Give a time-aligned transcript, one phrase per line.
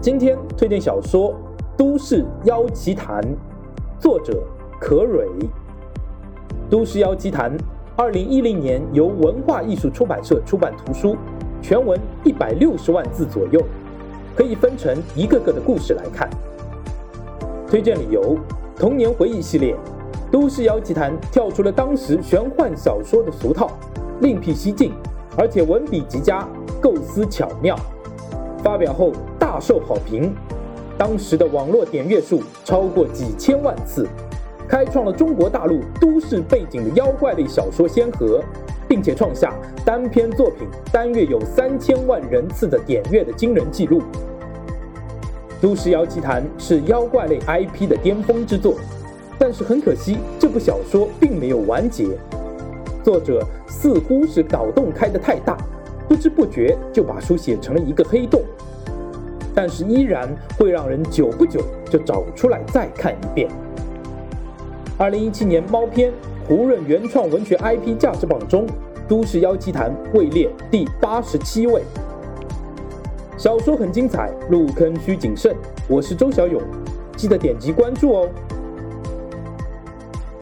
[0.00, 1.32] 今天推荐小说
[1.76, 3.20] 《都市妖奇谈》，
[3.98, 4.44] 作者
[4.80, 5.26] 可蕊。
[6.70, 7.50] 《都市妖奇谈》
[7.96, 11.16] 二零一零年由文化艺术出版社出版图书，
[11.60, 13.60] 全文一百六十万字左右，
[14.36, 16.30] 可以分成一个个的故事来看。
[17.66, 18.38] 推荐理由：
[18.76, 19.74] 童年回忆系列，
[20.30, 23.72] 《都市妖奇谈》跳出了当时玄幻小说的俗套，
[24.20, 24.92] 另辟蹊径，
[25.36, 26.48] 而且文笔极佳，
[26.80, 27.76] 构思巧妙。
[28.62, 30.34] 发表后大受好评，
[30.96, 34.06] 当时的网络点阅数超过几千万次，
[34.68, 38.42] 开创了中国大陆都市背景的妖怪类小说先河，
[38.88, 44.00] 并且创下单篇作品单月有三千万人次的点阅的惊人记录。
[45.60, 48.74] 《都市妖奇谭》是妖怪类 IP 的巅峰之作，
[49.38, 52.06] 但是很可惜，这部小说并没有完结，
[53.02, 55.56] 作者似乎是脑洞开得太大。
[56.08, 58.42] 不知不觉就把书写成了一个黑洞，
[59.54, 60.26] 但是依然
[60.58, 63.48] 会让人久不久就找出来再看一遍。
[64.96, 66.10] 二零一七年猫篇
[66.48, 68.66] 胡润原创文学 IP 价值榜中，
[69.06, 71.82] 《都市妖奇谭》位列第八十七位。
[73.36, 75.54] 小说很精彩，入坑需谨慎。
[75.86, 76.60] 我是周小勇，
[77.16, 78.28] 记得点击关注哦。